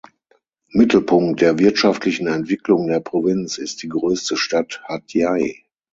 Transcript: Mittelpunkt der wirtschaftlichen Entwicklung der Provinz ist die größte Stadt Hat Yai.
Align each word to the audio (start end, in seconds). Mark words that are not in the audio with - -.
Mittelpunkt 0.71 1.41
der 1.41 1.59
wirtschaftlichen 1.59 2.25
Entwicklung 2.25 2.87
der 2.87 3.01
Provinz 3.01 3.59
ist 3.59 3.83
die 3.83 3.89
größte 3.89 4.35
Stadt 4.35 4.81
Hat 4.87 5.13
Yai. 5.13 5.63